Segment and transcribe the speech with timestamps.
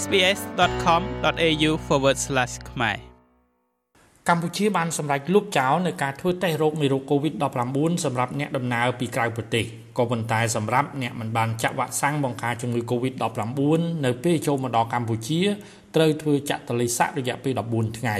[0.00, 1.70] sbs.com.au/
[2.70, 2.98] ខ្មែរ
[4.28, 9.64] កម្ពុជាបានសម្រេចលុបចោលនៅការធ្វើតេស្តរោគមេរោគ COVID-19 សម្រាប់អ្នកដំណើរពីក្រៅប្រទេស
[9.98, 15.40] ក៏ប៉ុន្តែសម្រាប់អ្នកមិនបានចាក់វ៉ាក់សាំងបង្ការជំងឺ COVID-19 នៅពេលចូលមកដល់កម្ពុជា
[15.94, 18.16] ត្រូវធ្វើចាក់តលិស័ករយៈពេល14ថ្ងៃ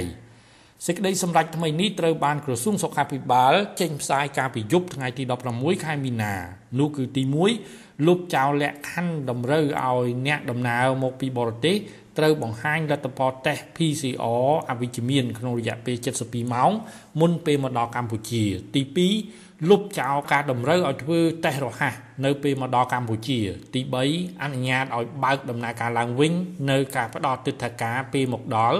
[0.87, 5.23] សេចក្តីសម្រេចថ្មីនេះត្រូវបានក្រសួងសុខាភិបាល ចេញផ្សាយកាលពីយប់ថ្ងៃទី
[5.53, 6.33] 16ខែមីនា
[6.79, 7.23] នោះគឺទី
[7.65, 11.75] 1លុបចោលលក្ខខណ្ឌតម្រូវឲ្យអ្នកដំណើរមកពីបរទេស
[12.17, 15.95] ត្រូវបង្ហាញលទ្ធផលតេស្ត PCR អវិជ្ជមានក្នុងរយៈពេល
[16.25, 16.71] 72ម៉ោង
[17.19, 18.43] មុនពេលមកដល់កម្ពុជា
[18.75, 21.93] ទី2 លុបចោលការតម្រូវឲ្យធ្វើតេស្តរហ័ស
[22.25, 23.39] នៅពេលមកដល់កម្ពុជា
[23.73, 23.81] ទី
[24.11, 26.33] 3អនុញ្ញាតឲ្យបើកដំណើរការឡើងវិញ
[26.71, 28.79] នៅការផ្ដល់ទិដ្ឋាការពេលមកដល់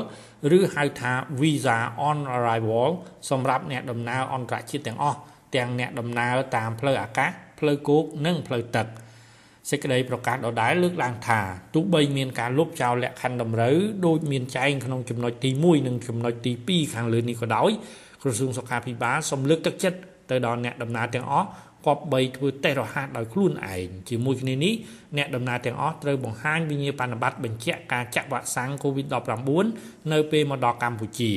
[0.57, 1.77] ឬហៅថា Visa
[2.07, 2.87] on arrival
[3.29, 5.19] សម្រាប់អ្នកដំណើរអន្តរជាតិទាំងអស់
[5.55, 7.29] ទាំងអ្នកដំណើរតាមផ្លូវអាកាស
[7.59, 8.87] ផ្លូវគោកនិងផ្លូវទឹក
[9.69, 11.39] សេចក្តីប្រកាសដដែលលើកឡើងថា
[11.73, 17.71] ទោះបីមានការលុបចោលលក្ខខណ្ឌតម្រូវដូចមានចែងក្នុងចំណុចទី1និងចំណុចទី2ខាងលើនេះក៏ដោយ
[18.21, 21.47] ក្រសួងសុខាភិបាលសូមលើកទឹកចិត្ត ទៅដល់អ្នកដំណើរទាំងអស់
[21.87, 24.73] គប្បីធ្វើតេស្តរហ័សដោយខ្លួនឯងជាមួយគ្នានេះ
[25.17, 31.31] អ្នកដំណើរទាំងអស់ត្រូវបង្ហាញវិញ្ញាបនបត្របញ្ជាក់ការចាក់វ៉ាក់សាំង COVID-19 នៅពេលមកដល់កម្ពុជា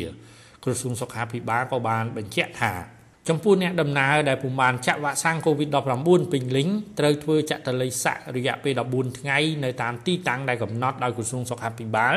[0.64, 2.72] ក្រសួងសុខាភិបាលក៏បានបញ្ជាក់ថា
[3.28, 12.14] ចំពោះអ្នកដំណើរដែលពុំបានចាក់វ៉ាក់សាំង COVID-19 ពេញលេញត្រូវធ្វើចាក់តល័យស័ករយៈពេល14ថ្ងៃនៅតាមទីតាំងដែលកំណត់ដោយក្រសួងសុខាភិបាល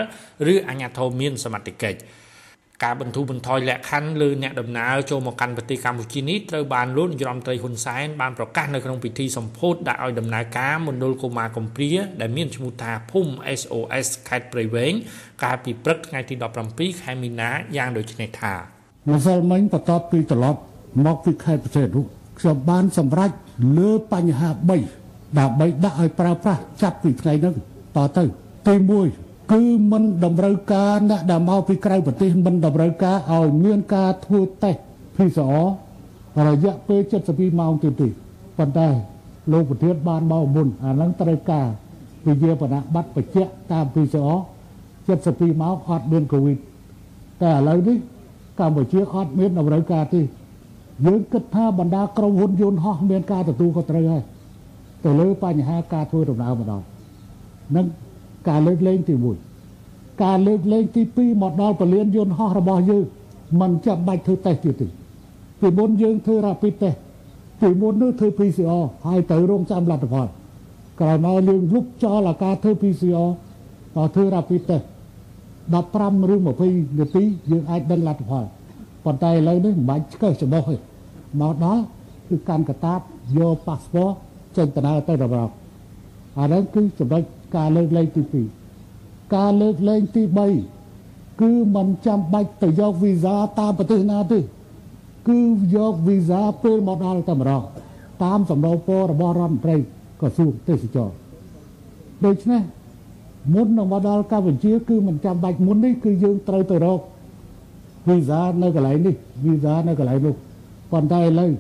[0.54, 2.00] ឬអាជ្ញាធរមានសមត្ថកិច្ច
[2.84, 11.92] ការបន្ធូរបន្ថយលក្ខខណ្ឌលើអ្នកដំណើរចូលមកកាន់ប្រទេសកម្ពុជានេះត្រូវបានលោកនាយរដ្ឋមន្ត្រីហ៊ុនសែនបានប្រកាសនៅក្នុងពិធីសម្ពោធដាក់ឲ្យដំណើរការមណ្ឌលកុមារកំព្រា
[12.22, 14.94] ដែលមានឈ្មោះថាភូមិ SOS ខេត្តព្រៃវែង
[15.44, 16.36] កាលពីព្រឹកថ្ងៃទី
[16.68, 18.54] 17ខែមីនាយ៉ាងដូចនេះថា
[19.10, 20.60] ម្សិលមិញបន្ទាប់ពីត្រឡប់
[21.06, 22.06] មកពីខេត្តប្រទេសនោះ
[22.40, 23.32] ខ្ញុំបានសម្រេច
[23.78, 24.50] លើបញ្ហា
[24.94, 27.54] 3ដើម្បីដាក់ឲ្យប្រើប្រាស់ចាប់ពីថ្ងៃនេះ
[27.98, 28.24] តទៅ
[28.68, 28.76] ទី
[29.08, 34.80] 1 គឺមិនតម្រូវការអ្នកដែលមកពីក្រៅប្រទេសមិនតម្រូវការឲ្យមានការធ្វើតេស្ត
[35.18, 35.66] PCR
[36.48, 38.08] រយៈពេល72ម៉ោងទៀតទេ
[38.58, 38.90] ប៉ុន្តែ
[39.52, 41.68] លោកប្រធានបានមកមុនអានឹងត្រូវការ
[42.28, 44.38] វិជាបនបត្របញ្ជាក់តាម PCR
[44.98, 46.58] 72ម៉ោងអត់មានកូវីដ
[47.44, 47.98] តែឥឡូវនេះ
[48.60, 50.22] កម្ពុជាអត់មានតម្រូវការទេ
[51.06, 54.24] យើងគិតថាបណ្ដាក្រុមហ៊ុនយន្តហោះមានការទទួលខុសត្រូវហើយ
[55.04, 56.82] ទៅលើបញ្ហាការធ្វើដំណើរម្ដង
[57.76, 57.86] និង
[58.48, 59.16] ការលើកលែងទី
[59.70, 63.04] 1ការលើកលែងទី2មកដល់ពលានយន្តហោះរបស់យើង
[63.62, 64.88] មិនចាំបាច់ធ្វើតេស្តទៀតទេ
[65.62, 66.98] ពីមុនយើងធ្វើ rapid test
[67.62, 70.28] ពីមុននោះធ្វើ PCR ហើយទៅរងចាំលទ្ធផល
[71.00, 73.30] ក្រោយមកយើងលុបចោលអាការធ្វើ PCR
[73.96, 74.84] ដល់ធ្វើ rapid test
[75.74, 78.46] 15ឬ20នាទីយើងអាចដឹងលទ្ធផល
[79.06, 80.76] ប៉ុន្តែឥឡូវនេះមិនបាច់ឆ្កឹះច្បោះទេ
[81.42, 81.82] មកដល់
[82.30, 83.00] គឺកាន់កតាប
[83.38, 84.12] យកប៉ាសពត
[84.58, 85.52] ចេញដំណើរទៅរបស់
[86.38, 87.24] អានេះគឺចំណុច
[87.56, 88.22] ការលើកលែងទី
[88.78, 90.24] 2ការលើកលែងទី
[90.82, 94.40] 3គឺមិនចាំបាច់ទៅយកវីសាតាមប្រទេសណាទេ
[95.30, 95.40] គឺ
[95.76, 97.64] យកវីសាពេលមកដល់តែម្ដង
[98.24, 99.76] តាមសំណូមពររបស់រដ្ឋមន្ត្រី
[100.22, 101.10] ក្រសួងទេសចរ
[102.26, 102.62] ដូច្នេះ
[103.54, 107.00] មុននឹងមកដល់កម្ពុជាគឺមិនចាំបាច់មុននេះគឺយើងត្រូវទៅរក
[108.10, 110.36] វីសានៅកន្លែងនេះវីសានៅកន្លែងនោះ
[110.92, 111.52] ប៉ុន្តែឥឡូវ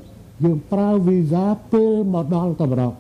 [0.44, 2.92] យើងប្រើវីសាពេលមកដល់តែម្ដង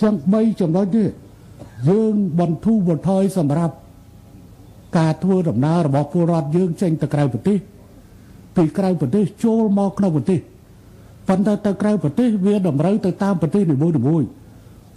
[0.00, 1.08] ចឹង3ចំណុចនេះ
[1.88, 3.74] យើងបន្ធូរបន្ថយសម្រាប់
[4.98, 7.58] ការធ្វើដំណើររបស់ពលរដ្ឋយើងចេញទៅក្រៅប្រទេស
[8.56, 10.40] ពីក្រៅប្រទេសចូលមកក្នុងប្រទេស
[11.28, 13.88] ប៉ុន្តែទៅក្រៅប្រទេសវាតម្រូវទៅតាមប្រទេសនីមួ
[14.20, 14.28] យៗ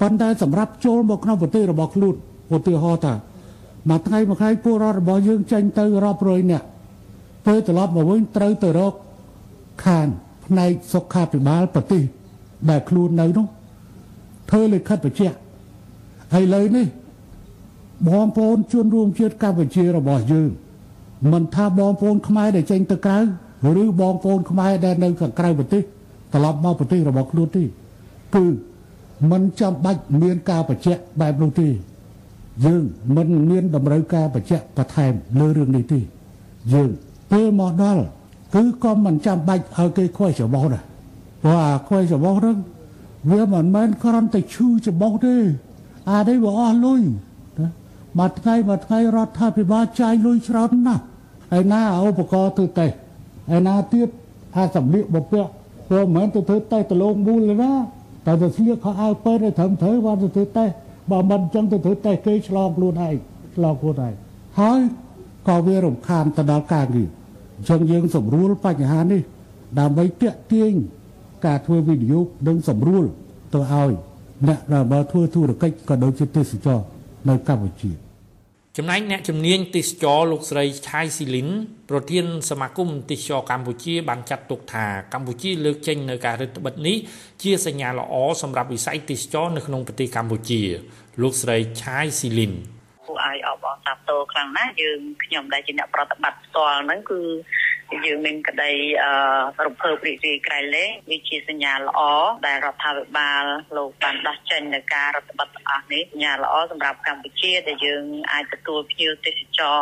[0.02, 2.16] ប៉ុន្តែសម្រាប់ចូលមកក្នុងប្រទេសរបស់ខ្លួន
[2.56, 3.14] ឧទាហរណ៍ថា
[3.90, 6.66] មួយថ្ងៃមួយថ្ងៃពលរដ្ឋរបស់យើងចេញទៅរាប់រយនាក់
[7.46, 8.94] ពេលត្រឡប់មកវិញត្រូវទៅរក
[9.86, 10.08] ខាង
[10.46, 12.02] ផ្នែកសុខាភិបាលប្រទេស
[12.70, 13.46] ដែលខ្លួននៅនោះ
[14.50, 15.38] ធ្វើលិខិតបញ្ជាក់
[16.34, 16.88] ហើយលើនេះ
[18.08, 20.50] បងប្អូនជនរួមជាតិកម្ពុជារបស់យើង
[21.32, 23.20] មិនថាបងប្អូនខ្មែរដែលចេញទៅក្រៅ
[23.84, 25.84] ឬបងប្អូនខ្មែរដែលនៅខាងក្រៅប្រទេស
[26.34, 27.64] ត្រឡប់មកប្រទេសរបស់ខ្លួនទេ
[28.36, 28.46] គឺ
[29.32, 31.68] មិនចាំបាច់មានការបញ្ជាក់បែបនោះទេ
[32.66, 32.84] យើង
[33.16, 36.00] មិនមានតម្រូវការបញ្ជាក់បន្ថែមលើរឿងនេះទេ
[36.74, 36.90] យើង
[37.32, 38.04] ពេលមកដល់
[38.56, 40.84] គឺក៏មិនចាំបាច់ឲ្យគេខ្វះច្បោះដែរ
[41.44, 42.58] ព្រោះអាខ្វះច្បោះហ្នឹង
[43.32, 45.36] វាមិនមែនគ្រាន់តែឈឺច្បោះទេ
[46.10, 47.02] អានេះវាអស់លុយ
[47.60, 47.70] ណា
[48.20, 51.04] មួយថ្ងៃមួយថ្ងៃរដ្ឋាភិបាលចាយលុយច្រើនណាស់
[51.52, 52.96] ហើយណាឧបករណ៍ធ្វើតេស្ត
[53.50, 54.10] ហើយណាទៀត
[54.56, 55.50] អាសម្លៀកបំពាក់
[55.90, 57.74] ព្រោះមិនមែនទៅធ្វើតេស្តទៅលោកមូលទេណា
[58.26, 60.74] តែទៅស្លៀកខោអាវពេទ្យឲ្យត្រឹមត្រូវបានទៅធ្វើតេស្ត
[61.12, 63.16] បើមិនអញ្ចឹងទៅធ្វើតេស្តគេឆ្លងខ្លួនឯង
[63.56, 64.14] ឆ្លងខ្លួនឯង
[64.60, 64.80] ហើយ
[65.48, 67.10] ក៏វារំខានទៅដល់ការងារ
[67.58, 69.22] អញ្ចឹងយើងសម្រួលបញ្ហានេះ
[69.80, 70.74] ដើម្បីតាក់ទាញ
[71.46, 73.06] ការធ្វើវិនិយោគនិងសម្រួល
[73.54, 73.92] ទៅឲ្យ
[74.48, 74.60] អ្នក
[74.94, 76.80] ដែលធ្វើធុរកិច្ចក៏ដូចជាទេសចរ
[77.30, 77.92] នៅកម្ពុជា
[78.78, 81.50] ចំណែកអ្នកជំនាញទេសចរលោកស្រីឆាយស៊ីលីន
[81.90, 86.98] ប្រធានសមាគមទេសចរកម្ពុជាបានចាត់ទុកថាកម្ពុជាលើកចេញនៅការរដ្ឋបិទនេះ
[87.44, 90.62] ជាសញ្ញាល្អសម្រាប់វិស័យទេសចរនៅក្នុងប្រទេសកម្ពុជា
[91.22, 92.54] លោកស្រីឆាយស៊ីលីន
[93.06, 97.20] គួរឲ្យអបអរសាទរខ្លាំងណាស់យើងខ្ញុំដែលជាអ្នកប្រតិបត្តិផ្ទាល់ហ្នឹងគឺ
[98.06, 98.72] យើងមានក្តី
[99.04, 102.02] អឺរំភើបរីករាយក្រៃលែងវាជាសញ្ញាល្អ
[102.48, 103.44] ដែលរដ្ឋាភិបាល
[103.78, 109.82] លោកបានដោះចេញនៅការរដ្ឋបတ်ទាំងអស់នេះសញ្ញាល្អសម្រាប់កម្ពុជាដែលយើងអាចទទួលភ្ញៀវទេសចរ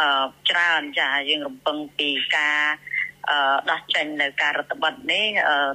[0.00, 2.60] អឺច្រើនចាយើងរំពឹងពីការ
[3.30, 5.26] អឺដោះចេញនៅការរដ្ឋបတ်នេះ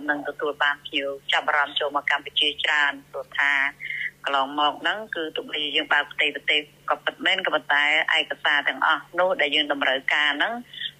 [0.09, 3.53] នឹងទទួលបានភ្ញៀវចាប់អារម្មណ៍ចូលមកកម្ពុជាច្រើនព្រោះថា
[4.25, 7.83] កន្លងមកហ្នឹងគឺទោះបីយើងបើកប្រទេសប្រទេសក៏ពិតមែនក៏ប៉ុន្តែ
[8.17, 10.53] ឯកសារទាំងអស់នោះដែលយើងតម្រូវការហ្នឹង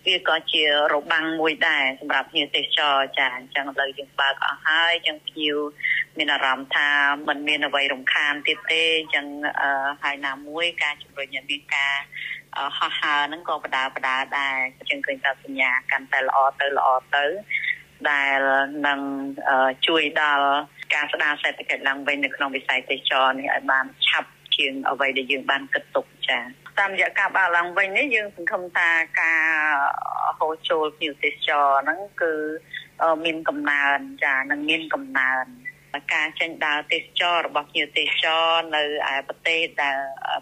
[0.08, 0.64] វាក៏ជា
[0.94, 5.58] របាំងមួយដែរសម្រាប់ភ្ញៀវទេសចរចាអញ្ចឹងឥឡូវយើងបើកអស់ហើយអញ្ចឹងភ្ញៀវ
[6.18, 6.90] មានអារម្មណ៍ថា
[7.28, 9.26] มันមានអ្វីរំខានទៀតទេអញ្ចឹង
[10.04, 11.96] ហើយណាមួយការជំរុញឲ្យមានការ
[12.78, 17.26] ហោះហើរហ្នឹងក៏បដាបដាដែរអញ្ចឹងឃើញថាសញ្ញាកាន់តែល្អទៅល្អទៅ
[18.10, 18.40] ដែល
[18.88, 19.00] នឹង
[19.88, 20.48] ជួយដល់
[20.94, 26.44] ការស្ដារសេដ្ឋកិច្ចឡើងវិញនៅក្នុងវិស័យទេសចរនេះឲ្យបានឆាប់ ជាងអ្វីដែលយើងបានគិតទុកចា៎
[26.80, 28.90] តាមរយៈការបើកឡើងវិញនេះយើងសង្ឃឹមថា
[29.22, 29.42] ការ
[30.40, 32.34] ហូរចូលភ្ញៀវទេសចរហ្នឹងគឺ
[33.26, 35.46] មានកំណើនចានឹងមានកំណើន
[36.14, 39.98] ការចេញដើរទេសចររបស់ភ្ញៀវទេសចរនៅឯប្រទេសដែល